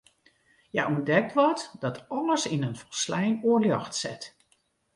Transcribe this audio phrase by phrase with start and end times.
[0.71, 4.23] Hja ûntdekt wat dat alles yn in folslein oar ljocht set.